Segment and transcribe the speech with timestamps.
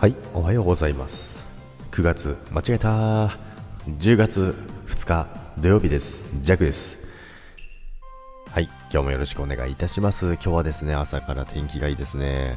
[0.00, 1.44] はい、おはようございます。
[1.90, 3.36] 9月、間違えた。
[3.86, 4.54] 10月
[4.86, 5.26] 2日
[5.58, 6.30] 土曜日です。
[6.40, 7.06] ジャックです。
[8.50, 10.24] はい、今日もよろしくお願いいたします。
[10.24, 12.56] 今日はですね、朝から天気がいいですね。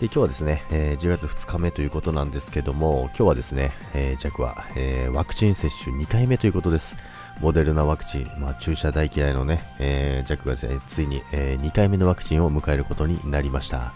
[0.00, 6.96] で、今日はですね、えー10月2日目ということなんですけども、今日はですね、えー、ジャクは、えーワクチン接種2回目ということです。
[7.38, 13.92] モデルナワクチン、まあ、注射大嫌いのね、えージャックがですね、ついに、え2回目のワクチンを迎えることになりました。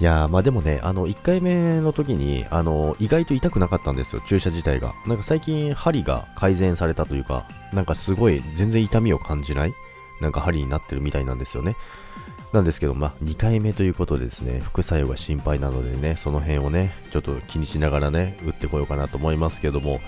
[0.00, 4.94] いやー、まあでもね、あの、1回目の時に、あの、意外と痛くなかったんですよ、注射自体が。
[5.06, 9.74] なんか最近、針が改善されたというか、なんかすごい、全然痛みを感じない、
[10.20, 11.76] なんか針になってるみたいなんですよね。
[12.52, 20.00] なんですけど、まあ、2回目ということでですね、副作用が心配なのでね、その辺をね、ちょっと気にしながらね、打ってこようかなと思いますけども、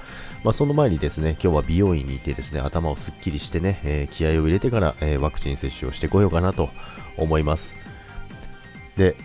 [0.44, 6.68] まあ、その前にですね、今日は美容院に行ってですね、頭をすっきりしてね、えー気合を入れてから、えーワクチン接種をしてこようかなと
[7.16, 7.74] 思います。
[8.96, 9.16] で、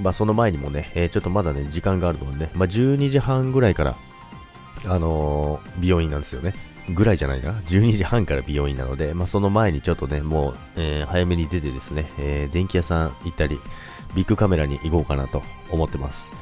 [0.00, 3.96] まあ、その前にもね、えーちょっとまだね、時間があるのでね、まあ、12時半ぐらいから、
[4.86, 6.54] あのー美容院なんですよね。
[6.90, 7.60] ぐらいじゃないかな。
[7.60, 13.58] 12時半から美容院なので、まあ、その前にちょっとね、もう、えー早めに出てですね、えー電気屋さん行ったり、
[14.14, 16.32] ビッグカメラに行こうかなと思ってます。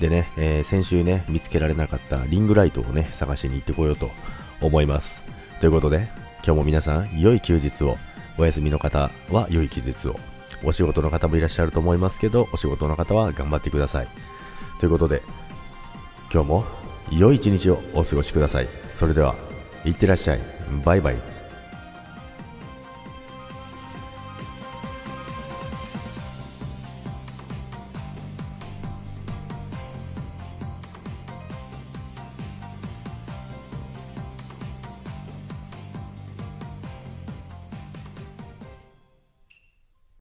[0.00, 4.10] でね、えー先週ね、見つけられなかったリングライトをね、探しに行ってこようと
[4.60, 5.24] 思います。
[5.60, 6.08] ということで、
[6.44, 7.96] 今日も皆さん、良い休日を。
[8.38, 10.35] お休みの方は良い休日を。
[10.64, 14.08] お仕事の方もいらっしゃると思いますけど、お仕事の方は頑張ってください。
[14.80, 15.22] ということで、
[16.32, 16.64] 今日も
[17.10, 18.68] 良い一日をお過ごしください。
[18.90, 19.34] それでは、
[19.84, 20.40] いってらっしゃい。
[20.84, 21.35] バイバイ。